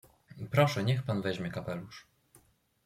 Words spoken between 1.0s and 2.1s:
pan weźmie kapelusz."